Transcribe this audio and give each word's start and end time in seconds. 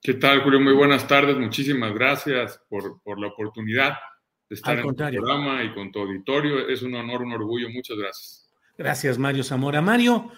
¿Qué 0.00 0.14
tal, 0.14 0.42
Julio? 0.42 0.60
Muy 0.60 0.74
buenas 0.74 1.08
tardes. 1.08 1.36
Muchísimas 1.36 1.92
gracias 1.92 2.60
por, 2.68 3.02
por 3.02 3.20
la 3.20 3.28
oportunidad 3.28 3.94
de 4.48 4.54
estar 4.54 4.72
Al 4.72 4.78
en 4.78 4.80
el 4.80 4.86
contrario. 4.86 5.20
programa 5.22 5.64
y 5.64 5.74
con 5.74 5.90
tu 5.90 6.00
auditorio. 6.00 6.68
Es 6.68 6.82
un 6.82 6.94
honor, 6.94 7.22
un 7.22 7.32
orgullo. 7.32 7.68
Muchas 7.70 7.96
gracias. 7.96 8.50
Gracias, 8.76 9.18
Mario 9.18 9.42
Zamora. 9.42 9.82
Mario, 9.82 10.30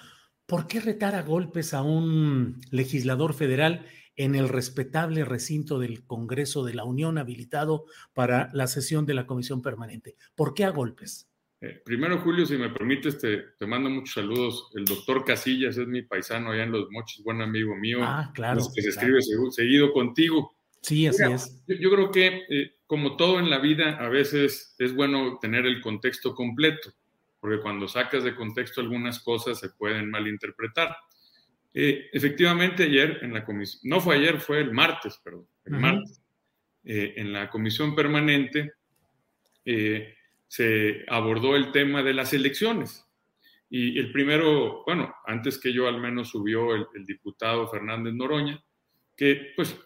¿por 0.46 0.66
qué 0.66 0.80
retar 0.80 1.14
a 1.14 1.22
golpes 1.22 1.74
a 1.74 1.82
un 1.82 2.60
legislador 2.70 3.34
federal 3.34 3.86
en 4.16 4.34
el 4.34 4.48
respetable 4.48 5.24
recinto 5.24 5.78
del 5.78 6.06
Congreso 6.06 6.64
de 6.64 6.74
la 6.74 6.84
Unión 6.84 7.18
habilitado 7.18 7.84
para 8.14 8.48
la 8.54 8.66
sesión 8.66 9.04
de 9.04 9.14
la 9.14 9.26
Comisión 9.26 9.60
Permanente? 9.60 10.16
¿Por 10.34 10.54
qué 10.54 10.64
a 10.64 10.70
golpes? 10.70 11.29
Eh, 11.62 11.82
primero, 11.84 12.18
Julio, 12.20 12.46
si 12.46 12.56
me 12.56 12.70
permites, 12.70 13.18
te, 13.18 13.36
te 13.58 13.66
mando 13.66 13.90
muchos 13.90 14.14
saludos. 14.14 14.70
El 14.74 14.84
doctor 14.86 15.24
Casillas 15.24 15.76
es 15.76 15.86
mi 15.86 16.02
paisano 16.02 16.50
allá 16.52 16.62
en 16.64 16.72
Los 16.72 16.90
Mochis, 16.90 17.22
buen 17.22 17.42
amigo 17.42 17.76
mío. 17.76 17.98
Ah, 18.02 18.30
claro. 18.34 18.60
que 18.74 18.80
se 18.82 18.90
claro. 18.92 19.18
escribe 19.18 19.38
segu- 19.38 19.50
seguido 19.50 19.92
contigo. 19.92 20.54
Sí, 20.80 21.06
así 21.06 21.22
Mira, 21.22 21.34
es. 21.36 21.62
Yo, 21.66 21.74
yo 21.76 21.90
creo 21.90 22.10
que, 22.10 22.42
eh, 22.48 22.76
como 22.86 23.16
todo 23.16 23.38
en 23.38 23.50
la 23.50 23.58
vida, 23.58 23.98
a 23.98 24.08
veces 24.08 24.74
es 24.78 24.94
bueno 24.94 25.38
tener 25.38 25.66
el 25.66 25.82
contexto 25.82 26.34
completo, 26.34 26.94
porque 27.40 27.60
cuando 27.60 27.86
sacas 27.88 28.24
de 28.24 28.34
contexto 28.34 28.80
algunas 28.80 29.20
cosas 29.20 29.60
se 29.60 29.68
pueden 29.68 30.08
malinterpretar. 30.10 30.96
Eh, 31.74 32.08
efectivamente, 32.12 32.84
ayer 32.84 33.18
en 33.22 33.34
la 33.34 33.44
comisión, 33.44 33.80
no 33.84 34.00
fue 34.00 34.16
ayer, 34.16 34.40
fue 34.40 34.60
el 34.60 34.72
martes, 34.72 35.20
perdón, 35.22 35.46
el 35.66 35.74
Ujú. 35.74 35.82
martes, 35.82 36.22
eh, 36.84 37.12
en 37.16 37.32
la 37.34 37.50
comisión 37.50 37.94
permanente 37.94 38.72
eh, 39.66 40.14
se 40.50 41.04
abordó 41.06 41.54
el 41.54 41.70
tema 41.70 42.02
de 42.02 42.12
las 42.12 42.32
elecciones. 42.32 43.06
Y 43.68 43.96
el 44.00 44.10
primero, 44.10 44.82
bueno, 44.84 45.14
antes 45.24 45.60
que 45.60 45.72
yo 45.72 45.86
al 45.86 46.00
menos 46.00 46.30
subió 46.30 46.74
el, 46.74 47.06
diputado 47.06 47.68
Fernández 47.68 48.14
Noroña, 48.14 48.60
que 49.16 49.52
pues 49.54 49.78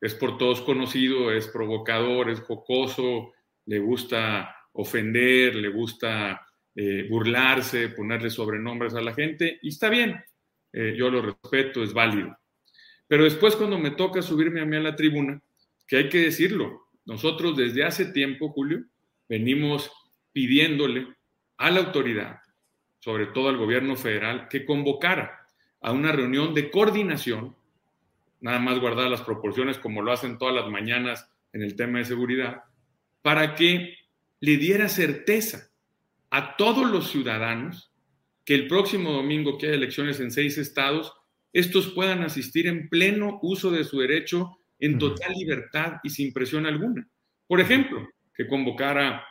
es 0.00 0.14
por 0.16 0.36
todos 0.36 0.62
conocido, 0.62 1.30
es 1.30 1.46
provocador, 1.46 2.28
es 2.28 2.40
jocoso, 2.40 3.30
le 3.66 3.78
gusta 3.78 4.52
ofender, 4.72 5.54
le 5.54 5.68
gusta 5.68 6.44
eh, 6.74 7.06
burlarse, 7.08 7.90
ponerle 7.90 8.30
sobrenombres 8.30 8.94
a 8.94 9.00
la 9.00 9.14
gente, 9.14 9.60
y 9.62 9.68
está 9.68 9.88
bien, 9.88 10.20
eh, 10.72 10.94
yo 10.96 11.08
lo 11.08 11.22
respeto, 11.22 11.84
es 11.84 11.92
válido. 11.92 12.36
Pero 13.06 13.22
después 13.22 13.54
cuando 13.54 13.78
me 13.78 13.92
toca 13.92 14.22
subirme 14.22 14.60
a 14.60 14.66
mí 14.66 14.76
a 14.76 14.80
la 14.80 14.96
tribuna, 14.96 15.40
que 15.86 15.98
hay 15.98 16.08
que 16.08 16.18
decirlo, 16.18 16.88
nosotros 17.04 17.56
desde 17.56 17.84
hace 17.84 18.06
tiempo, 18.06 18.48
Julio, 18.48 18.84
venimos 19.28 19.88
pidiéndole 20.32 21.08
a 21.56 21.70
la 21.70 21.80
autoridad, 21.80 22.40
sobre 22.98 23.26
todo 23.26 23.48
al 23.48 23.56
gobierno 23.56 23.96
federal, 23.96 24.48
que 24.48 24.64
convocara 24.64 25.46
a 25.80 25.92
una 25.92 26.12
reunión 26.12 26.54
de 26.54 26.70
coordinación 26.70 27.56
nada 28.40 28.58
más 28.58 28.78
guardar 28.78 29.10
las 29.10 29.22
proporciones 29.22 29.78
como 29.78 30.02
lo 30.02 30.12
hacen 30.12 30.38
todas 30.38 30.54
las 30.54 30.68
mañanas 30.68 31.30
en 31.52 31.62
el 31.62 31.76
tema 31.76 31.98
de 31.98 32.04
seguridad, 32.06 32.64
para 33.22 33.54
que 33.54 33.96
le 34.40 34.56
diera 34.56 34.88
certeza 34.88 35.70
a 36.30 36.56
todos 36.56 36.90
los 36.90 37.10
ciudadanos 37.10 37.92
que 38.44 38.54
el 38.54 38.66
próximo 38.66 39.12
domingo 39.12 39.58
que 39.58 39.66
hay 39.66 39.74
elecciones 39.74 40.20
en 40.20 40.30
seis 40.30 40.56
estados, 40.58 41.12
estos 41.52 41.88
puedan 41.88 42.22
asistir 42.22 42.66
en 42.66 42.88
pleno 42.88 43.38
uso 43.42 43.70
de 43.70 43.84
su 43.84 44.00
derecho, 44.00 44.58
en 44.78 44.98
total 44.98 45.34
libertad 45.34 45.94
y 46.02 46.10
sin 46.10 46.32
presión 46.32 46.66
alguna. 46.66 47.06
Por 47.46 47.60
ejemplo, 47.60 48.08
que 48.34 48.46
convocara 48.46 49.24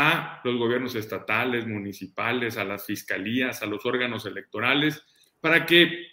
a 0.00 0.40
los 0.44 0.56
gobiernos 0.56 0.94
estatales, 0.94 1.66
municipales, 1.66 2.56
a 2.56 2.64
las 2.64 2.86
fiscalías, 2.86 3.62
a 3.62 3.66
los 3.66 3.84
órganos 3.84 4.26
electorales, 4.26 5.02
para 5.40 5.66
que, 5.66 6.06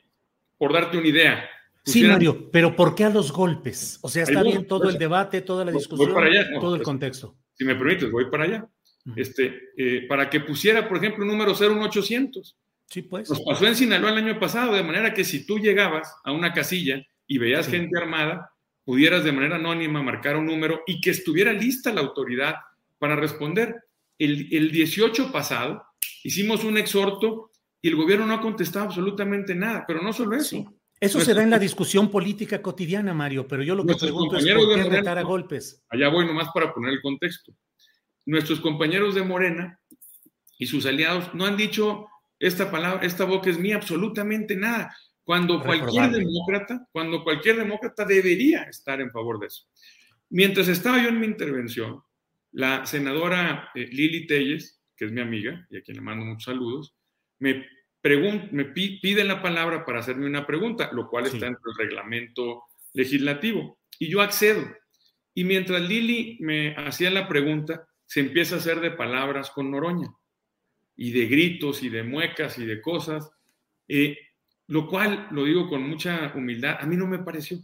por 0.57 0.73
darte 0.73 0.97
una 0.97 1.07
idea, 1.07 1.49
Sí, 1.87 2.03
Mario, 2.03 2.49
pero 2.51 2.75
¿por 2.75 2.95
qué 2.95 3.03
a 3.03 3.11
los 3.11 3.31
golpes? 3.31 3.99
O 4.01 4.09
sea, 4.09 4.23
está 4.23 4.41
voy, 4.41 4.53
bien 4.53 4.65
todo 4.65 4.85
por 4.85 4.91
el 4.91 4.97
debate, 4.97 5.41
toda 5.41 5.63
la 5.63 5.71
voy 5.71 5.79
discusión, 5.79 6.15
para 6.15 6.25
allá, 6.25 6.49
no, 6.49 6.59
todo 6.59 6.73
el 6.73 6.79
pues, 6.79 6.85
contexto. 6.85 7.37
si 7.53 7.63
me 7.63 7.75
permites, 7.75 8.09
voy 8.09 8.25
para 8.31 8.45
allá. 8.45 8.67
Este, 9.15 9.69
eh, 9.77 10.07
para 10.09 10.27
que 10.27 10.39
pusiera, 10.39 10.87
por 10.89 10.97
ejemplo, 10.97 11.23
un 11.23 11.29
número 11.29 11.53
01800. 11.53 12.57
Sí, 12.87 13.03
pues. 13.03 13.29
Nos 13.29 13.39
pasó 13.41 13.67
en 13.67 13.75
Sinaloa 13.75 14.09
el 14.09 14.17
año 14.17 14.39
pasado, 14.39 14.73
de 14.73 14.81
manera 14.81 15.13
que 15.13 15.23
si 15.23 15.45
tú 15.45 15.59
llegabas 15.59 16.11
a 16.23 16.31
una 16.31 16.53
casilla 16.53 17.05
y 17.27 17.37
veías 17.37 17.67
Sí. 17.67 17.73
gente 17.73 17.99
armada, 17.99 18.51
pudieras 18.83 19.23
de 19.23 19.31
manera 19.31 19.57
anónima 19.57 20.01
marcar 20.01 20.37
un 20.37 20.47
número 20.47 20.81
y 20.87 20.99
que 21.01 21.11
estuviera 21.11 21.53
lista 21.53 21.93
la 21.93 22.01
autoridad 22.01 22.55
para 22.99 23.15
responder. 23.15 23.75
El, 24.17 24.47
el 24.53 24.71
18 24.71 25.31
pasado 25.31 25.83
hicimos 26.23 26.63
un 26.63 26.77
exhorto 26.77 27.51
y 27.81 27.89
el 27.89 27.95
gobierno 27.95 28.25
no 28.25 28.35
ha 28.35 28.41
contestado 28.41 28.85
absolutamente 28.85 29.53
nada, 29.55 29.83
pero 29.87 30.01
no 30.01 30.13
solo 30.13 30.35
eso. 30.35 30.49
Sí. 30.49 30.65
Eso 30.99 31.11
se 31.11 31.17
Nuestros- 31.17 31.35
da 31.37 31.43
en 31.43 31.49
la 31.49 31.59
discusión 31.59 32.09
política 32.09 32.61
cotidiana, 32.61 33.13
Mario, 33.13 33.45
pero 33.47 33.61
yo 33.63 33.75
lo 33.75 33.85
que 33.85 33.95
pregunto 33.95 34.37
es 34.37 34.43
por 34.45 34.61
de 34.69 34.75
qué 34.75 34.81
Morena- 34.81 34.97
retar 34.97 35.17
a 35.17 35.23
golpes. 35.23 35.83
Allá 35.89 36.07
voy 36.09 36.25
nomás 36.25 36.47
para 36.53 36.73
poner 36.73 36.93
el 36.93 37.01
contexto. 37.01 37.53
Nuestros 38.25 38.59
compañeros 38.61 39.13
de 39.13 39.21
Morena 39.23 39.79
y 40.57 40.65
sus 40.67 40.85
aliados 40.85 41.33
no 41.35 41.45
han 41.45 41.57
dicho 41.57 42.07
esta 42.39 42.71
palabra, 42.71 43.05
esta 43.05 43.25
boca 43.25 43.49
es 43.49 43.59
mía, 43.59 43.75
absolutamente 43.75 44.55
nada. 44.55 44.95
Cuando 45.25 45.61
cualquier 45.61 46.11
demócrata, 46.11 46.87
cuando 46.91 47.23
cualquier 47.23 47.57
demócrata 47.57 48.05
debería 48.05 48.63
estar 48.63 49.01
en 49.01 49.11
favor 49.11 49.39
de 49.39 49.47
eso. 49.47 49.65
Mientras 50.29 50.67
estaba 50.69 51.01
yo 51.03 51.09
en 51.09 51.19
mi 51.19 51.27
intervención, 51.27 52.01
la 52.55 52.85
senadora 52.85 53.69
eh, 53.75 53.87
Lili 53.91 54.25
Telles, 54.27 54.81
que 54.95 55.05
es 55.05 55.11
mi 55.11 55.19
amiga 55.19 55.67
y 55.69 55.77
a 55.77 55.81
quien 55.81 55.97
le 55.97 56.01
mando 56.01 56.25
muchos 56.25 56.45
saludos, 56.45 56.95
me, 57.39 57.67
pide 58.01 59.23
la 59.25 59.41
palabra 59.41 59.83
para 59.85 59.99
hacerme 59.99 60.25
una 60.25 60.47
pregunta, 60.47 60.89
lo 60.93 61.09
cual 61.09 61.25
Sí. 61.25 61.35
está 61.35 61.47
entre 61.47 61.71
el 61.71 61.77
reglamento 61.77 62.63
legislativo. 62.93 63.77
Y 63.99 64.07
yo 64.07 64.21
accedo. 64.21 64.65
Y 65.33 65.43
mientras 65.43 65.81
Lili 65.81 66.37
me 66.39 66.73
hacía 66.75 67.11
la 67.11 67.27
pregunta, 67.27 67.85
se 68.05 68.21
empieza 68.21 68.55
a 68.55 68.59
hacer 68.59 68.79
de 68.79 68.91
palabras 68.91 69.51
con 69.51 69.69
Noroña, 69.69 70.07
y 70.95 71.11
de 71.11 71.25
gritos, 71.25 71.83
y 71.83 71.89
de 71.89 72.03
muecas, 72.03 72.57
y 72.57 72.65
de 72.65 72.79
cosas, 72.79 73.29
eh, 73.89 74.17
lo 74.67 74.87
cual, 74.87 75.27
lo 75.31 75.43
digo 75.43 75.67
con 75.67 75.83
mucha 75.83 76.31
humildad, 76.35 76.77
a 76.79 76.85
mí 76.85 76.95
no 76.95 77.05
me 77.05 77.19
pareció. 77.19 77.57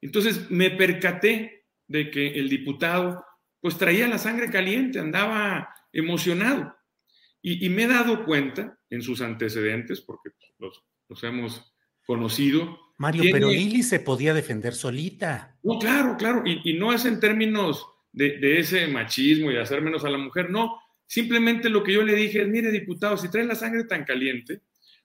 Entonces 0.00 0.48
me 0.48 0.70
percaté 0.70 1.64
de 1.88 2.08
que 2.08 2.28
el 2.38 2.48
diputado, 2.48 3.24
pues 3.60 3.76
traía 3.78 4.08
la 4.08 4.18
sangre 4.18 4.50
caliente, 4.50 4.98
andaba 4.98 5.74
emocionado. 5.92 6.74
Y, 7.42 7.64
y 7.64 7.68
me 7.70 7.84
he 7.84 7.86
dado 7.88 8.24
cuenta 8.24 8.78
en 8.90 9.02
sus 9.02 9.20
antecedentes, 9.20 10.00
porque 10.00 10.30
los, 10.58 10.82
los 11.08 11.24
hemos 11.24 11.74
conocido, 12.06 12.78
Mario, 12.98 13.22
Tiene- 13.22 13.38
pero 13.38 13.50
Lili 13.50 13.82
se 13.82 14.00
podía 14.00 14.34
defender 14.34 14.74
solita. 14.74 15.56
no, 15.62 15.78
claro, 15.78 16.16
claro, 16.18 16.42
y, 16.44 16.60
y 16.70 16.74
no 16.78 16.92
es 16.92 17.04
en 17.06 17.18
términos 17.20 17.86
de, 18.12 18.38
de 18.38 18.58
ese 18.60 18.86
machismo 18.88 19.50
y 19.50 19.54
de 19.54 19.60
hacer 19.62 19.80
menos 19.80 20.04
a 20.04 20.10
la 20.10 20.18
mujer, 20.18 20.50
no, 20.50 20.78
simplemente 21.06 21.70
lo 21.70 21.82
que 21.82 21.92
yo 21.94 22.02
le 22.02 22.14
dije 22.14 22.42
es, 22.42 22.48
mire 22.48 22.70
diputado, 22.70 23.16
si 23.16 23.30
trae 23.30 23.44
la 23.44 23.54
sangre 23.54 23.84
tan 23.84 24.04
caliente, 24.04 24.60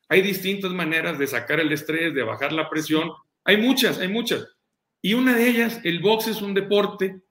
Hay 0.10 0.22
distintas 0.22 0.72
maneras 0.72 1.18
de 1.18 1.26
sacar 1.26 1.60
el 1.60 1.72
estrés, 1.72 2.14
de 2.14 2.22
bajar 2.22 2.52
la 2.54 2.70
presión. 2.70 3.10
Hay 3.44 3.58
muchas, 3.58 3.98
hay 4.00 4.08
muchas. 4.08 4.46
Y 5.02 5.14
una 5.16 5.36
de 5.36 5.48
ellas, 5.50 5.80
el 5.84 6.00
box 6.00 6.28
es 6.28 6.42
un 6.44 6.54
deporte, 6.54 7.22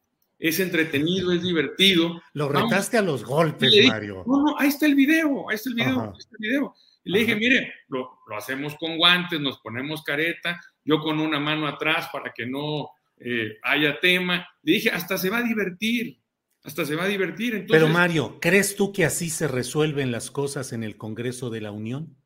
es 0.49 0.61
entretenido, 0.61 1.33
es 1.33 1.43
divertido. 1.43 2.21
Lo 2.35 2.51
retaste 2.51 2.99
a 2.99 3.03
los 3.03 3.25
golpes, 3.25 3.73
Mario. 3.89 4.25
No, 4.27 4.43
no, 4.43 4.59
ahí 4.59 4.69
está 4.69 4.85
el 4.85 4.95
video, 4.95 5.49
ahí 5.49 5.55
está 5.55 5.71
el 5.71 5.75
video, 5.75 6.03
ahí 6.03 6.19
está 6.19 6.37
el 6.39 6.49
video. 6.49 6.75
Y 7.03 7.13
le 7.13 7.19
dije, 7.21 7.35
mire, 7.35 7.73
lo, 7.89 8.19
lo, 8.29 8.37
hacemos 8.37 8.75
con 8.75 8.99
guantes, 8.99 9.41
nos 9.41 9.59
ponemos 9.61 10.03
careta, 10.03 10.61
yo 10.85 11.01
con 11.01 11.19
una 11.19 11.41
mano 11.41 11.67
atrás 11.67 12.11
para 12.13 12.31
que 12.35 12.45
no 12.45 12.91
eh, 13.17 13.57
haya 13.63 13.99
tema. 14.01 14.47
Le 14.63 14.75
dije, 14.75 14.91
hasta 14.91 15.17
se 15.17 15.31
va 15.31 15.39
a 15.39 15.43
divertir, 15.43 16.21
hasta 16.63 16.85
se 16.85 16.95
va 16.95 17.05
a 17.05 17.09
divertir. 17.09 17.55
Entonces, 17.55 17.83
Pero 17.83 17.89
Mario, 17.89 18.39
¿crees 18.39 18.77
tú 18.77 18.93
que 18.93 19.07
así 19.07 19.31
se 19.31 19.49
resuelven 19.49 20.13
las 20.13 20.31
cosas 20.31 20.75
en 20.75 20.85
el 20.85 20.99
Congreso 20.99 21.49
de 21.49 21.63
la 21.63 21.73
Unión? 21.73 22.19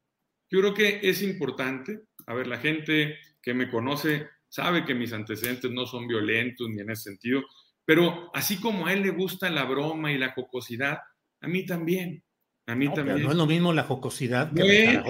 Yo 0.50 0.59
creo 0.59 0.75
que 0.75 0.99
es 1.05 1.23
importante. 1.23 2.00
A 2.26 2.35
ver, 2.35 2.49
la 2.49 2.59
gente 2.59 3.17
que 3.41 3.55
me 3.55 3.71
conoce 3.71 4.26
sabe 4.49 4.85
que 4.85 4.94
mis 4.94 5.12
antecedentes 5.12 5.71
no 5.71 5.87
son 5.87 6.09
violentos 6.09 6.69
ni 6.69 6.81
en 6.81 6.91
ese 6.91 7.11
sentido, 7.11 7.44
pero 7.88 8.31
así 8.35 8.61
como 8.61 8.87
a 8.87 8.93
él 8.93 9.00
le 9.00 9.08
gusta 9.08 9.49
la 9.49 9.64
broma 9.64 10.12
y 10.12 10.19
la 10.19 10.32
jocosidad, 10.32 10.99
a 11.40 11.49
mí 11.49 11.64
también. 11.64 12.23
A 12.67 12.75
mí 12.75 12.93
también. 12.93 13.23
no 13.23 13.31
es 13.31 13.37
lo 13.38 13.46
mismo 13.46 13.73
la 13.73 13.85
jocosidad 13.85 14.52
que 14.52 14.88
ah, 14.88 15.02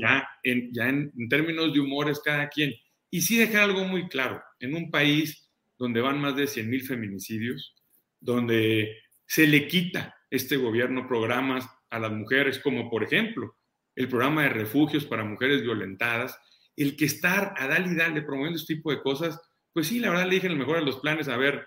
ya, 0.00 0.26
en, 0.42 0.72
ya 0.72 0.88
en, 0.88 1.12
términos 1.28 1.74
de 1.74 1.80
humor 1.80 2.08
es 2.08 2.20
cada 2.20 2.48
quien. 2.48 2.72
Y 3.10 3.20
sí 3.20 3.36
dejar 3.36 3.64
algo 3.64 3.84
muy 3.84 4.08
claro, 4.08 4.42
en 4.58 4.74
un 4.74 4.90
país 4.90 5.50
donde 5.76 6.00
van 6.00 6.18
más 6.18 6.34
de 6.34 6.46
100 6.46 6.70
mil 6.70 6.82
feminicidios, 6.86 7.74
donde 8.18 9.02
se 9.26 9.46
le 9.46 9.68
quita 9.68 10.16
este 10.30 10.56
gobierno 10.56 11.06
programas 11.06 11.68
a 11.90 11.98
las 11.98 12.10
mujeres, 12.10 12.58
como 12.58 12.88
por 12.88 13.04
ejemplo 13.04 13.54
el 13.96 14.08
programa 14.08 14.44
de 14.44 14.48
refugios 14.48 15.04
para 15.04 15.24
mujeres 15.24 15.60
violentadas, 15.60 16.38
el 16.74 16.96
que 16.96 17.04
estar 17.04 17.52
a 17.58 17.68
dar 17.68 17.86
y 17.86 17.94
darle 17.94 18.22
promoviendo 18.22 18.58
este 18.58 18.76
tipo 18.76 18.90
de 18.90 19.02
cosas, 19.02 19.38
pues 19.74 19.88
sí, 19.88 19.98
la 19.98 20.08
verdad 20.08 20.24
le 20.24 20.36
dije 20.36 20.46
en 20.46 20.52
el 20.52 20.58
mejor 20.58 20.78
de 20.78 20.86
los 20.86 21.00
planes, 21.00 21.28
a 21.28 21.36
ver, 21.36 21.66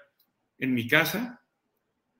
en 0.60 0.74
mi 0.74 0.88
casa 0.88 1.44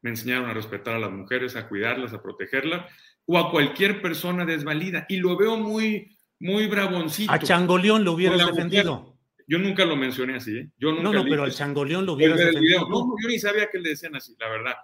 me 0.02 0.12
enseñaron 0.12 0.50
a 0.50 0.54
respetar 0.54 0.96
a 0.96 1.00
las 1.00 1.12
mujeres, 1.12 1.56
a 1.56 1.68
cuidarlas, 1.68 2.14
a 2.14 2.22
protegerlas, 2.22 2.92
o 3.26 3.38
a 3.38 3.52
cualquier 3.52 4.02
persona 4.02 4.46
desvalida. 4.46 5.06
Y 5.10 5.18
lo 5.18 5.36
veo 5.36 5.58
muy, 5.58 6.18
muy 6.40 6.68
bravoncito. 6.68 7.32
A 7.32 7.40
Changoleón 7.40 8.04
lo 8.04 8.14
hubieras 8.14 8.46
defendido. 8.46 9.18
Yo 9.48 9.58
nunca 9.58 9.86
lo 9.86 9.96
mencioné 9.96 10.36
así, 10.36 10.58
¿eh? 10.58 10.70
Yo 10.78 10.92
nunca 10.92 11.04
no, 11.04 11.14
no, 11.14 11.24
pero 11.24 11.44
al 11.44 11.52
Changoleón 11.52 12.06
lo 12.06 12.14
hubieras 12.14 12.38
defendido. 12.38 12.88
No, 12.90 13.16
yo 13.22 13.30
ni 13.30 13.40
sabía 13.40 13.70
que 13.72 13.80
le 13.80 13.90
decían 13.90 14.16
así, 14.16 14.36
la 14.40 14.50
verdad. 14.50 14.76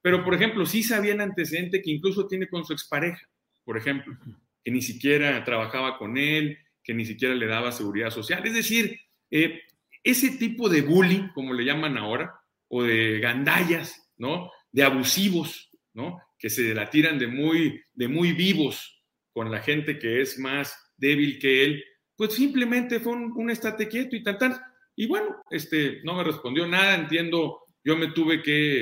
Pero, 0.00 0.24
por 0.24 0.34
ejemplo, 0.34 0.64
sí 0.64 0.82
sabía 0.82 1.12
el 1.12 1.20
antecedente 1.20 1.82
que 1.82 1.90
incluso 1.90 2.26
tiene 2.26 2.48
con 2.48 2.64
su 2.64 2.72
expareja, 2.72 3.28
por 3.64 3.76
ejemplo, 3.76 4.16
que 4.64 4.70
ni 4.70 4.80
siquiera 4.80 5.44
trabajaba 5.44 5.98
con 5.98 6.16
él, 6.18 6.58
que 6.82 6.94
ni 6.94 7.04
siquiera 7.04 7.34
le 7.34 7.46
daba 7.46 7.72
seguridad 7.72 8.10
social. 8.10 8.44
Es 8.44 8.54
decir, 8.54 9.00
eh, 9.30 9.60
ese 10.02 10.30
tipo 10.30 10.68
de 10.68 10.82
bullying, 10.82 11.28
como 11.34 11.52
le 11.52 11.64
llaman 11.64 11.96
ahora, 11.96 12.32
o 12.72 12.82
de 12.82 13.20
gandallas, 13.20 13.94
¿no? 14.16 14.50
De 14.72 14.82
abusivos, 14.82 15.70
¿no? 15.92 16.18
Que 16.38 16.48
se 16.48 16.74
la 16.74 16.88
tiran 16.88 17.18
de 17.18 17.26
muy, 17.26 17.82
de 17.92 18.08
muy 18.08 18.32
vivos 18.32 19.04
con 19.34 19.50
la 19.50 19.60
gente 19.60 19.98
que 19.98 20.22
es 20.22 20.38
más 20.38 20.74
débil 20.96 21.38
que 21.38 21.64
él, 21.64 21.84
pues 22.16 22.34
simplemente 22.34 22.98
fue 22.98 23.12
un, 23.12 23.32
un 23.36 23.50
estate 23.50 23.88
quieto 23.88 24.16
y 24.16 24.22
tal. 24.22 24.58
Y 24.96 25.06
bueno, 25.06 25.36
este, 25.50 26.00
no 26.02 26.14
me 26.14 26.24
respondió 26.24 26.66
nada, 26.66 26.94
entiendo, 26.94 27.60
yo 27.84 27.96
me 27.96 28.10
tuve 28.12 28.42
que... 28.42 28.80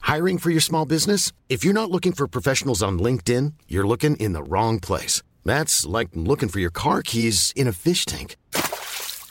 Hiring 0.00 0.38
for 0.38 0.50
your 0.50 0.62
small 0.62 0.86
business? 0.86 1.32
If 1.48 1.64
you're 1.64 1.74
not 1.74 1.90
looking 1.90 2.12
for 2.12 2.26
professionals 2.26 2.82
on 2.82 2.98
LinkedIn, 2.98 3.52
you're 3.68 3.86
looking 3.86 4.16
in 4.16 4.32
the 4.32 4.42
wrong 4.42 4.80
place. 4.80 5.22
That's 5.44 5.84
like 5.86 6.08
looking 6.14 6.48
for 6.48 6.60
your 6.60 6.72
car 6.72 7.02
keys 7.02 7.52
in 7.54 7.66
a 7.66 7.72
fish 7.72 8.04
tank. 8.06 8.36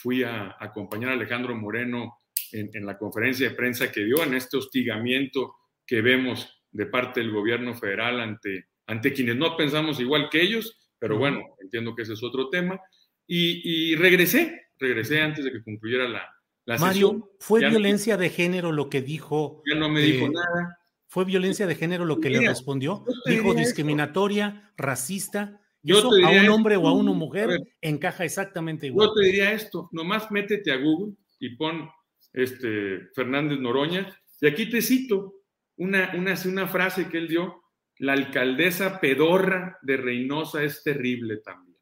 fui 0.00 0.22
a, 0.22 0.56
acompañar 0.58 1.10
a 1.10 1.14
Alejandro 1.14 1.54
Moreno 1.56 2.20
en, 2.52 2.70
en, 2.72 2.86
la 2.86 2.96
conferencia 2.96 3.48
de 3.48 3.54
prensa 3.54 3.90
que 3.90 4.04
dio 4.04 4.22
en 4.22 4.34
este 4.34 4.56
hostigamiento 4.56 5.54
que 5.86 6.00
vemos 6.00 6.48
de 6.70 6.86
parte 6.86 7.20
del 7.20 7.32
gobierno 7.32 7.74
federal 7.74 8.20
ante, 8.20 8.66
ante 8.86 9.12
quienes 9.12 9.36
no 9.36 9.56
pensamos 9.56 10.00
igual 10.00 10.28
que 10.30 10.40
ellos, 10.42 10.90
pero 10.98 11.18
bueno, 11.18 11.40
entiendo 11.60 11.94
que 11.94 12.02
ese 12.02 12.12
es 12.12 12.22
otro 12.22 12.48
tema. 12.48 12.80
Y, 13.26 13.92
y 13.92 13.96
regresé, 13.96 14.68
regresé 14.78 15.20
antes 15.20 15.44
de 15.44 15.52
que 15.52 15.62
concluyera 15.62 16.08
la, 16.08 16.28
la 16.64 16.78
Mario, 16.78 17.08
sesión. 17.08 17.24
¿fue 17.40 17.60
Ya- 17.62 17.68
violencia 17.68 18.16
de 18.16 18.30
género 18.30 18.72
lo 18.72 18.88
que 18.88 19.02
dijo? 19.02 19.62
Ya 19.66 19.78
no 19.78 19.88
me 19.88 20.00
dijo 20.00 20.26
eh, 20.26 20.30
nada. 20.32 20.78
¿Fue 21.06 21.24
violencia 21.24 21.66
de 21.66 21.74
género 21.74 22.04
lo 22.04 22.20
que 22.20 22.28
le 22.28 22.46
respondió? 22.46 23.04
Dijo 23.24 23.54
discriminatoria, 23.54 24.72
racista. 24.76 25.62
Yo 25.82 25.98
Eso 25.98 26.10
te 26.10 26.24
a 26.24 26.42
un 26.42 26.48
hombre 26.48 26.74
esto, 26.74 26.86
o 26.86 26.88
a 26.88 26.92
una 26.92 27.12
a 27.12 27.14
mujer 27.14 27.48
ver. 27.48 27.60
encaja 27.80 28.24
exactamente 28.24 28.86
igual. 28.86 29.08
Yo 29.08 29.14
te 29.14 29.26
diría 29.26 29.52
esto, 29.52 29.88
nomás 29.92 30.30
métete 30.30 30.72
a 30.72 30.76
Google 30.76 31.14
y 31.38 31.56
pon 31.56 31.88
este, 32.32 33.08
Fernández 33.14 33.58
Noroña, 33.60 34.12
y 34.40 34.46
aquí 34.46 34.68
te 34.68 34.82
cito 34.82 35.34
una, 35.76 36.12
una, 36.16 36.34
una 36.46 36.66
frase 36.66 37.08
que 37.08 37.18
él 37.18 37.28
dio, 37.28 37.62
la 37.98 38.12
alcaldesa 38.12 39.00
pedorra 39.00 39.78
de 39.82 39.96
Reynosa 39.96 40.62
es 40.62 40.82
terrible 40.82 41.38
también. 41.38 41.76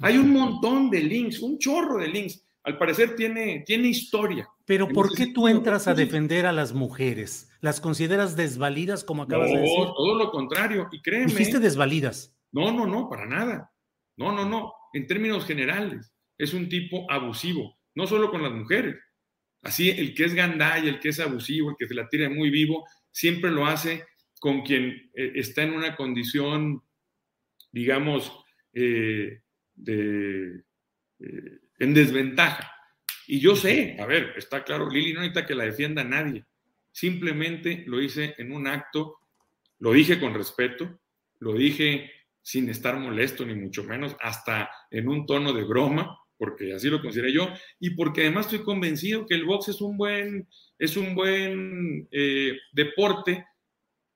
Hay 0.00 0.16
un 0.16 0.32
montón 0.32 0.90
de 0.90 1.00
links, 1.00 1.40
un 1.40 1.58
chorro 1.58 1.98
de 1.98 2.08
links. 2.08 2.44
Al 2.64 2.78
parecer 2.78 3.14
tiene, 3.16 3.62
tiene 3.66 3.88
historia. 3.88 4.48
Pero 4.64 4.88
¿por 4.88 5.14
qué 5.14 5.28
tú 5.28 5.48
entras 5.48 5.86
a 5.88 5.94
defender 5.94 6.46
a 6.46 6.52
las 6.52 6.72
mujeres? 6.72 7.50
¿Las 7.60 7.80
consideras 7.80 8.36
desvalidas 8.36 9.04
como 9.04 9.22
acabas 9.22 9.50
de 9.50 9.58
decir? 9.58 9.78
No, 9.78 9.94
todo 9.94 10.14
lo 10.16 10.30
contrario. 10.30 10.88
Y 10.92 11.00
créeme. 11.02 11.26
Dijiste 11.26 11.60
desvalidas. 11.60 12.34
No, 12.52 12.70
no, 12.70 12.86
no, 12.86 13.08
para 13.08 13.26
nada. 13.26 13.70
No, 14.16 14.32
no, 14.32 14.48
no. 14.48 14.72
En 14.92 15.06
términos 15.06 15.46
generales, 15.46 16.12
es 16.38 16.54
un 16.54 16.68
tipo 16.68 17.10
abusivo, 17.10 17.78
no 17.94 18.06
solo 18.06 18.30
con 18.30 18.42
las 18.42 18.52
mujeres. 18.52 18.96
Así, 19.62 19.90
el 19.90 20.14
que 20.14 20.24
es 20.24 20.34
gandalla, 20.34 20.88
el 20.88 21.00
que 21.00 21.10
es 21.10 21.20
abusivo, 21.20 21.70
el 21.70 21.76
que 21.78 21.86
se 21.86 21.94
la 21.94 22.08
tira 22.08 22.28
muy 22.28 22.50
vivo, 22.50 22.86
siempre 23.10 23.50
lo 23.50 23.66
hace 23.66 24.04
con 24.40 24.62
quien 24.62 25.10
eh, 25.14 25.32
está 25.36 25.62
en 25.62 25.72
una 25.72 25.94
condición, 25.94 26.82
digamos, 27.70 28.44
eh, 28.72 29.40
de, 29.74 30.64
eh, 31.20 31.58
en 31.78 31.94
desventaja. 31.94 32.72
Y 33.28 33.38
yo 33.38 33.54
sé, 33.54 33.96
a 34.00 34.06
ver, 34.06 34.34
está 34.36 34.64
claro, 34.64 34.90
Lili 34.90 35.12
no 35.12 35.20
necesita 35.20 35.46
que 35.46 35.54
la 35.54 35.64
defienda 35.64 36.02
nadie. 36.02 36.44
Simplemente 36.90 37.84
lo 37.86 38.02
hice 38.02 38.34
en 38.36 38.52
un 38.52 38.66
acto, 38.66 39.18
lo 39.78 39.92
dije 39.92 40.18
con 40.18 40.34
respeto, 40.34 41.00
lo 41.38 41.54
dije 41.54 42.10
sin 42.42 42.68
estar 42.68 42.98
molesto, 42.98 43.44
ni 43.46 43.54
mucho 43.54 43.84
menos, 43.84 44.16
hasta 44.20 44.68
en 44.90 45.08
un 45.08 45.26
tono 45.26 45.52
de 45.52 45.64
broma, 45.64 46.18
porque 46.36 46.74
así 46.74 46.88
lo 46.90 47.00
consideré 47.00 47.32
yo, 47.32 47.48
y 47.78 47.90
porque 47.90 48.22
además 48.22 48.46
estoy 48.46 48.64
convencido 48.64 49.26
que 49.26 49.34
el 49.36 49.44
box 49.44 49.68
es 49.68 49.80
un 49.80 49.96
buen, 49.96 50.48
es 50.78 50.96
un 50.96 51.14
buen 51.14 52.08
eh, 52.10 52.58
deporte, 52.72 53.46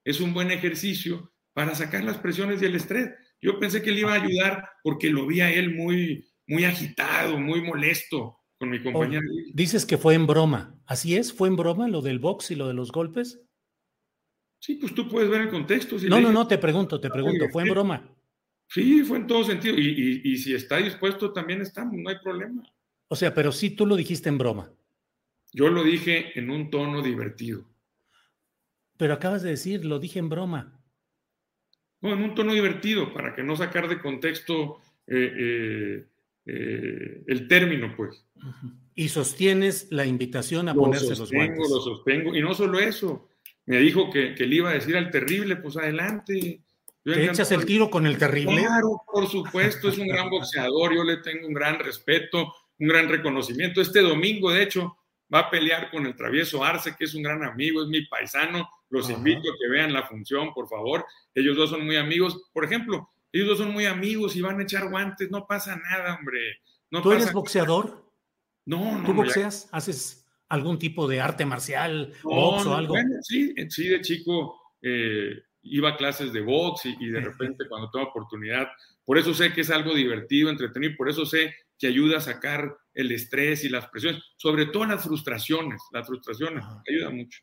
es 0.04 0.20
un 0.20 0.34
buen 0.34 0.50
ejercicio 0.50 1.32
para 1.52 1.74
sacar 1.74 2.02
las 2.04 2.18
presiones 2.18 2.60
y 2.60 2.64
el 2.66 2.74
estrés. 2.74 3.10
Yo 3.40 3.58
pensé 3.60 3.80
que 3.82 3.92
le 3.92 4.00
iba 4.00 4.12
a 4.12 4.22
ayudar 4.22 4.68
porque 4.82 5.08
lo 5.10 5.26
vi 5.26 5.40
a 5.40 5.52
él 5.52 5.74
muy, 5.74 6.28
muy 6.48 6.64
agitado, 6.64 7.38
muy 7.38 7.60
molesto 7.60 8.38
con 8.58 8.70
mi 8.70 8.82
compañera. 8.82 9.22
Lili. 9.22 9.52
Dices 9.54 9.86
que 9.86 9.98
fue 9.98 10.14
en 10.14 10.26
broma. 10.26 10.80
¿Así 10.86 11.16
es? 11.16 11.32
¿Fue 11.32 11.46
en 11.48 11.56
broma 11.56 11.86
lo 11.88 12.02
del 12.02 12.18
box 12.18 12.50
y 12.50 12.56
lo 12.56 12.66
de 12.68 12.74
los 12.74 12.90
golpes? 12.90 13.40
Sí, 14.58 14.76
pues 14.76 14.94
tú 14.94 15.08
puedes 15.08 15.30
ver 15.30 15.42
el 15.42 15.50
contexto. 15.50 15.98
si 15.98 16.06
No, 16.08 16.16
no, 16.16 16.28
dije- 16.28 16.32
no, 16.32 16.48
te 16.48 16.58
pregunto, 16.58 17.00
te 17.00 17.10
pregunto. 17.10 17.48
¿Fue 17.52 17.62
en 17.64 17.68
broma? 17.70 18.15
Sí, 18.68 19.02
fue 19.04 19.18
en 19.18 19.26
todo 19.26 19.44
sentido. 19.44 19.76
Y, 19.78 20.36
si 20.38 20.54
está 20.54 20.78
dispuesto, 20.78 21.32
también 21.32 21.62
estamos, 21.62 21.94
no 21.96 22.10
hay 22.10 22.18
problema. 22.22 22.62
O 23.08 23.16
sea, 23.16 23.32
pero 23.32 23.52
sí 23.52 23.70
tú 23.70 23.86
lo 23.86 23.96
dijiste 23.96 24.28
en 24.28 24.38
broma. 24.38 24.72
Yo 25.52 25.68
lo 25.68 25.84
dije 25.84 26.38
en 26.38 26.50
un 26.50 26.70
tono 26.70 27.02
divertido. 27.02 27.64
Pero 28.96 29.14
acabas 29.14 29.42
de 29.42 29.50
decir, 29.50 29.84
lo 29.84 29.98
dije 29.98 30.18
en 30.18 30.28
broma. 30.28 30.80
No, 32.00 32.12
en 32.12 32.22
un 32.22 32.34
tono 32.34 32.52
divertido, 32.52 33.12
para 33.12 33.34
que 33.34 33.42
no 33.42 33.56
sacar 33.56 33.88
de 33.88 34.00
contexto 34.00 34.78
eh, 35.06 35.32
eh, 35.38 36.06
eh, 36.46 37.24
el 37.26 37.48
término, 37.48 37.94
pues. 37.96 38.26
Y 38.94 39.08
sostienes 39.08 39.88
la 39.90 40.06
invitación 40.06 40.68
a 40.68 40.74
ponerse 40.74 41.16
los 41.16 41.30
guantes. 41.30 41.70
Lo 41.70 41.80
sostengo, 41.80 42.34
y 42.34 42.40
no 42.40 42.54
solo 42.54 42.78
eso. 42.78 43.28
Me 43.66 43.78
dijo 43.78 44.10
que, 44.10 44.34
que, 44.34 44.46
le 44.46 44.56
iba 44.56 44.70
a 44.70 44.74
decir 44.74 44.96
al 44.96 45.10
terrible, 45.10 45.56
pues 45.56 45.76
adelante. 45.76 46.62
¿Te 47.14 47.24
echas 47.24 47.52
el 47.52 47.64
tiro 47.64 47.88
con 47.88 48.04
el 48.04 48.18
terrible? 48.18 48.62
Claro, 48.62 49.02
por 49.06 49.28
supuesto, 49.28 49.88
es 49.88 49.98
un 49.98 50.08
gran 50.08 50.28
boxeador, 50.28 50.92
yo 50.92 51.04
le 51.04 51.18
tengo 51.18 51.46
un 51.46 51.54
gran 51.54 51.78
respeto, 51.78 52.52
un 52.78 52.88
gran 52.88 53.08
reconocimiento. 53.08 53.80
Este 53.80 54.00
domingo, 54.00 54.50
de 54.50 54.64
hecho, 54.64 54.98
va 55.32 55.40
a 55.40 55.50
pelear 55.50 55.90
con 55.90 56.04
el 56.04 56.16
travieso 56.16 56.64
Arce, 56.64 56.96
que 56.98 57.04
es 57.04 57.14
un 57.14 57.22
gran 57.22 57.44
amigo, 57.44 57.82
es 57.82 57.88
mi 57.88 58.04
paisano. 58.06 58.68
Los 58.90 59.08
invito 59.08 59.50
a 59.50 59.56
que 59.58 59.68
vean 59.68 59.92
la 59.92 60.04
función, 60.04 60.52
por 60.52 60.68
favor. 60.68 61.04
Ellos 61.32 61.56
dos 61.56 61.70
son 61.70 61.84
muy 61.84 61.96
amigos. 61.96 62.50
Por 62.52 62.64
ejemplo, 62.64 63.08
ellos 63.32 63.48
dos 63.48 63.58
son 63.58 63.72
muy 63.72 63.86
amigos 63.86 64.34
y 64.34 64.40
van 64.40 64.58
a 64.58 64.64
echar 64.64 64.88
guantes, 64.88 65.30
no 65.30 65.46
pasa 65.46 65.76
nada, 65.76 66.16
hombre. 66.16 66.60
No 66.90 67.02
¿Tú 67.02 67.12
eres 67.12 67.32
boxeador? 67.32 68.04
No, 68.64 68.98
no. 68.98 69.06
¿Tú 69.06 69.14
boxeas? 69.14 69.68
¿Haces 69.70 70.26
algún 70.48 70.78
tipo 70.78 71.06
de 71.06 71.20
arte 71.20 71.44
marcial, 71.44 72.14
box 72.24 72.66
o 72.66 72.74
algo? 72.74 72.94
sí, 73.22 73.54
sí, 73.68 73.88
de 73.88 74.00
chico 74.00 74.60
eh, 74.82 75.42
iba 75.70 75.90
a 75.90 75.96
clases 75.96 76.32
de 76.32 76.40
box 76.40 76.86
y, 76.86 77.06
de 77.08 77.20
repente 77.20 77.68
cuando 77.68 77.90
tengo 77.90 78.06
oportunidad, 78.06 78.68
por 79.04 79.18
eso 79.18 79.34
sé 79.34 79.52
que 79.52 79.62
es 79.62 79.70
algo 79.70 79.94
divertido, 79.94 80.50
entretenido, 80.50 80.94
por 80.96 81.08
eso 81.08 81.24
sé 81.24 81.54
que 81.78 81.86
ayuda 81.86 82.18
a 82.18 82.20
sacar 82.20 82.76
el 82.94 83.12
estrés 83.12 83.64
y 83.64 83.68
las 83.68 83.88
presiones, 83.88 84.22
sobre 84.36 84.66
todo 84.66 84.86
las 84.86 85.04
frustraciones, 85.04 85.80
las 85.92 86.06
frustraciones, 86.06 86.64
ayuda 86.88 87.10
mucho. 87.10 87.40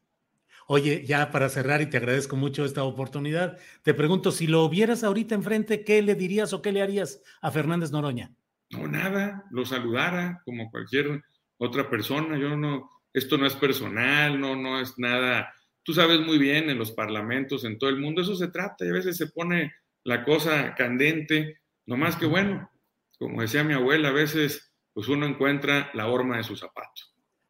Oye, 0.67 1.03
ya 1.05 1.29
para 1.29 1.49
cerrar 1.49 1.81
y 1.81 1.87
te 1.87 1.97
agradezco 1.97 2.35
mucho 2.35 2.63
esta 2.63 2.83
oportunidad, 2.83 3.57
te 3.83 3.93
pregunto, 3.93 4.31
si 4.31 4.47
lo 4.47 4.67
vieras 4.69 5.03
ahorita 5.03 5.35
enfrente, 5.35 5.83
¿qué 5.83 6.01
le 6.01 6.15
dirías 6.15 6.53
o 6.53 6.61
qué 6.61 6.71
le 6.71 6.81
harías 6.81 7.21
a 7.41 7.51
Fernández 7.51 7.91
Noroña? 7.91 8.31
No, 8.69 8.87
nada, 8.87 9.43
lo 9.51 9.65
saludara 9.65 10.41
como 10.45 10.71
cualquier 10.71 11.21
otra 11.57 11.89
persona, 11.89 12.37
yo 12.37 12.55
no, 12.55 12.89
esto 13.13 13.37
no 13.37 13.45
es 13.45 13.55
personal, 13.55 14.39
no, 14.39 14.55
no 14.55 14.79
es 14.79 14.97
nada 14.97 15.53
Tú 15.83 15.93
sabes 15.93 16.19
muy 16.21 16.37
bien 16.37 16.69
en 16.69 16.77
los 16.77 16.91
parlamentos, 16.91 17.65
en 17.65 17.77
todo 17.77 17.89
el 17.89 17.99
mundo, 17.99 18.21
eso 18.21 18.35
se 18.35 18.47
trata 18.47 18.85
y 18.85 18.89
a 18.89 18.93
veces 18.93 19.17
se 19.17 19.27
pone 19.27 19.73
la 20.03 20.23
cosa 20.23 20.75
candente, 20.75 21.59
no 21.85 21.97
más 21.97 22.15
que 22.15 22.25
bueno, 22.25 22.69
como 23.17 23.41
decía 23.41 23.63
mi 23.63 23.73
abuela, 23.73 24.09
a 24.09 24.13
veces 24.13 24.73
pues 24.93 25.07
uno 25.07 25.25
encuentra 25.25 25.89
la 25.93 26.07
horma 26.07 26.37
de 26.37 26.43
su 26.43 26.55
zapato. 26.55 27.01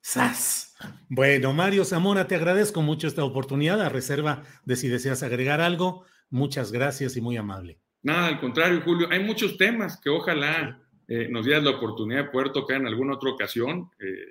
¡Sas! 0.01 0.75
Bueno, 1.07 1.53
Mario 1.53 1.85
Zamora, 1.85 2.27
te 2.27 2.35
agradezco 2.35 2.81
mucho 2.81 3.07
esta 3.07 3.23
oportunidad, 3.23 3.81
a 3.81 3.89
reserva 3.89 4.43
de 4.65 4.75
si 4.75 4.89
deseas 4.89 5.23
agregar 5.23 5.61
algo. 5.61 6.05
Muchas 6.29 6.71
gracias 6.71 7.15
y 7.15 7.21
muy 7.21 7.37
amable. 7.37 7.79
Nada, 8.01 8.27
al 8.27 8.39
contrario, 8.39 8.81
Julio, 8.83 9.07
hay 9.09 9.23
muchos 9.23 9.57
temas 9.57 9.99
que 10.01 10.09
ojalá 10.09 10.81
eh, 11.07 11.27
nos 11.29 11.45
dieras 11.45 11.63
la 11.63 11.71
oportunidad 11.71 12.25
de 12.25 12.29
poder 12.31 12.51
tocar 12.51 12.77
en 12.81 12.87
alguna 12.87 13.13
otra 13.13 13.31
ocasión, 13.31 13.89
eh, 13.99 14.29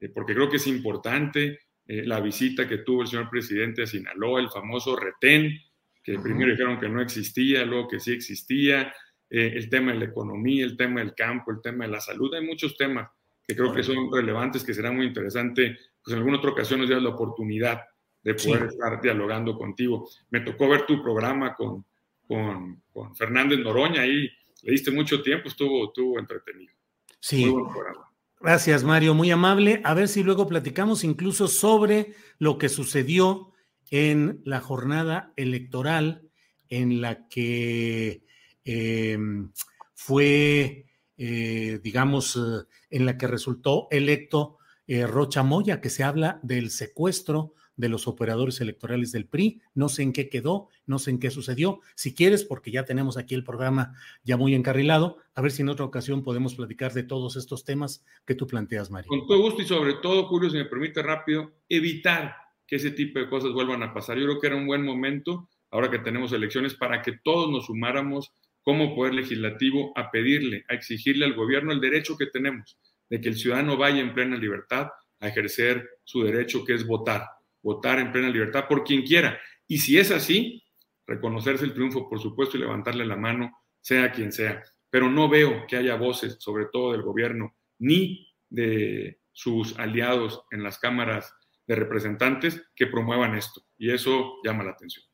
eh, 0.00 0.08
porque 0.08 0.34
creo 0.34 0.48
que 0.48 0.56
es 0.56 0.66
importante. 0.66 1.58
Eh, 1.86 2.04
la 2.06 2.20
visita 2.20 2.68
que 2.68 2.78
tuvo 2.78 3.02
el 3.02 3.08
señor 3.08 3.28
presidente 3.28 3.82
a 3.82 3.86
Sinaloa, 3.86 4.40
el 4.40 4.50
famoso 4.50 4.96
retén, 4.96 5.58
que 6.02 6.18
primero 6.18 6.50
dijeron 6.50 6.78
que 6.78 6.88
no 6.88 7.00
existía, 7.00 7.64
luego 7.64 7.88
que 7.88 8.00
sí 8.00 8.12
existía, 8.12 8.92
eh, 9.30 9.52
el 9.54 9.68
tema 9.68 9.92
de 9.92 9.98
la 9.98 10.04
economía, 10.06 10.64
el 10.64 10.76
tema 10.76 11.00
del 11.00 11.14
campo, 11.14 11.50
el 11.50 11.60
tema 11.60 11.84
de 11.84 11.92
la 11.92 12.00
salud, 12.00 12.34
hay 12.34 12.44
muchos 12.44 12.76
temas 12.76 13.08
que 13.46 13.56
creo 13.56 13.72
que 13.72 13.82
son 13.82 14.12
relevantes, 14.12 14.62
que 14.62 14.74
será 14.74 14.92
muy 14.92 15.06
interesante, 15.06 15.76
pues 16.02 16.12
en 16.12 16.18
alguna 16.18 16.38
otra 16.38 16.50
ocasión 16.50 16.80
nos 16.80 16.90
la 16.90 17.08
oportunidad 17.08 17.82
de 18.22 18.34
poder 18.34 18.64
estar 18.64 19.00
dialogando 19.00 19.56
contigo. 19.56 20.08
Me 20.30 20.40
tocó 20.40 20.68
ver 20.68 20.86
tu 20.86 21.02
programa 21.02 21.54
con, 21.54 21.84
con, 22.26 22.82
con 22.92 23.16
Fernández 23.16 23.58
Noroña, 23.58 24.02
ahí 24.02 24.28
le 24.62 24.72
diste 24.72 24.92
mucho 24.92 25.22
tiempo, 25.22 25.48
estuvo, 25.48 25.86
estuvo 25.86 26.18
entretenido. 26.18 26.72
Sí. 27.18 27.44
Muy 27.44 27.62
buen 27.62 27.72
programa. 27.72 28.11
Gracias, 28.42 28.82
Mario, 28.82 29.14
muy 29.14 29.30
amable. 29.30 29.80
A 29.84 29.94
ver 29.94 30.08
si 30.08 30.24
luego 30.24 30.48
platicamos 30.48 31.04
incluso 31.04 31.46
sobre 31.46 32.14
lo 32.38 32.58
que 32.58 32.68
sucedió 32.68 33.52
en 33.88 34.40
la 34.44 34.60
jornada 34.60 35.32
electoral 35.36 36.28
en 36.68 37.00
la 37.00 37.28
que 37.28 38.24
em, 38.64 39.52
fue, 39.94 40.86
eh, 41.16 41.78
digamos, 41.84 42.34
eh, 42.34 42.66
en 42.90 43.06
la 43.06 43.16
que 43.16 43.28
resultó 43.28 43.86
electo 43.92 44.58
eh, 44.88 45.06
Rocha 45.06 45.44
Moya, 45.44 45.80
que 45.80 45.90
se 45.90 46.02
habla 46.02 46.40
del 46.42 46.70
secuestro 46.70 47.54
de 47.76 47.88
los 47.88 48.06
operadores 48.06 48.60
electorales 48.60 49.12
del 49.12 49.26
PRI. 49.26 49.60
No 49.74 49.88
sé 49.88 50.02
en 50.02 50.12
qué 50.12 50.28
quedó, 50.28 50.68
no 50.86 50.98
sé 50.98 51.10
en 51.10 51.18
qué 51.18 51.30
sucedió. 51.30 51.80
Si 51.94 52.14
quieres, 52.14 52.44
porque 52.44 52.70
ya 52.70 52.84
tenemos 52.84 53.16
aquí 53.16 53.34
el 53.34 53.44
programa 53.44 53.94
ya 54.24 54.36
muy 54.36 54.54
encarrilado, 54.54 55.18
a 55.34 55.42
ver 55.42 55.50
si 55.50 55.62
en 55.62 55.68
otra 55.68 55.84
ocasión 55.84 56.22
podemos 56.22 56.54
platicar 56.54 56.92
de 56.92 57.02
todos 57.02 57.36
estos 57.36 57.64
temas 57.64 58.04
que 58.26 58.34
tú 58.34 58.46
planteas, 58.46 58.90
Mario. 58.90 59.08
Con 59.08 59.26
todo 59.26 59.40
gusto 59.40 59.62
y 59.62 59.66
sobre 59.66 59.94
todo, 59.94 60.26
Julio, 60.26 60.50
si 60.50 60.56
me 60.56 60.66
permite 60.66 61.02
rápido, 61.02 61.52
evitar 61.68 62.36
que 62.66 62.76
ese 62.76 62.90
tipo 62.90 63.18
de 63.18 63.28
cosas 63.28 63.52
vuelvan 63.52 63.82
a 63.82 63.92
pasar. 63.92 64.18
Yo 64.18 64.24
creo 64.24 64.40
que 64.40 64.46
era 64.48 64.56
un 64.56 64.66
buen 64.66 64.84
momento, 64.84 65.48
ahora 65.70 65.90
que 65.90 65.98
tenemos 65.98 66.32
elecciones, 66.32 66.74
para 66.74 67.02
que 67.02 67.18
todos 67.22 67.50
nos 67.50 67.66
sumáramos 67.66 68.32
como 68.62 68.94
poder 68.94 69.14
legislativo 69.14 69.92
a 69.96 70.10
pedirle, 70.10 70.64
a 70.68 70.74
exigirle 70.74 71.24
al 71.24 71.34
gobierno 71.34 71.72
el 71.72 71.80
derecho 71.80 72.16
que 72.16 72.26
tenemos 72.26 72.78
de 73.10 73.20
que 73.20 73.28
el 73.28 73.36
ciudadano 73.36 73.76
vaya 73.76 74.00
en 74.00 74.14
plena 74.14 74.36
libertad 74.36 74.88
a 75.20 75.28
ejercer 75.28 75.86
su 76.04 76.22
derecho 76.22 76.64
que 76.64 76.74
es 76.74 76.86
votar 76.86 77.26
votar 77.62 77.98
en 77.98 78.12
plena 78.12 78.28
libertad 78.28 78.66
por 78.68 78.84
quien 78.84 79.02
quiera. 79.02 79.38
Y 79.66 79.78
si 79.78 79.98
es 79.98 80.10
así, 80.10 80.62
reconocerse 81.06 81.64
el 81.64 81.74
triunfo, 81.74 82.08
por 82.08 82.20
supuesto, 82.20 82.56
y 82.56 82.60
levantarle 82.60 83.04
la 83.06 83.16
mano, 83.16 83.50
sea 83.80 84.12
quien 84.12 84.32
sea. 84.32 84.62
Pero 84.90 85.08
no 85.08 85.28
veo 85.28 85.66
que 85.66 85.76
haya 85.76 85.96
voces, 85.96 86.36
sobre 86.40 86.66
todo 86.66 86.92
del 86.92 87.02
gobierno, 87.02 87.56
ni 87.78 88.28
de 88.50 89.20
sus 89.32 89.78
aliados 89.78 90.44
en 90.50 90.62
las 90.62 90.78
cámaras 90.78 91.34
de 91.66 91.76
representantes 91.76 92.62
que 92.74 92.86
promuevan 92.86 93.34
esto. 93.34 93.62
Y 93.78 93.90
eso 93.90 94.34
llama 94.44 94.64
la 94.64 94.72
atención. 94.72 95.04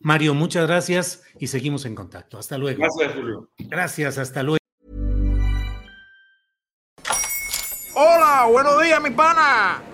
Mario, 0.00 0.34
muchas 0.34 0.66
gracias 0.66 1.24
y 1.38 1.46
seguimos 1.46 1.86
en 1.86 1.94
contacto. 1.94 2.38
Hasta 2.38 2.58
luego. 2.58 2.78
Gracias, 2.78 3.14
Julio. 3.14 3.50
Gracias, 3.58 4.18
hasta 4.18 4.42
luego. 4.42 4.58
Hola, 7.94 8.46
buenos 8.50 8.82
días, 8.82 9.00
mi 9.02 9.10
pana. 9.10 9.93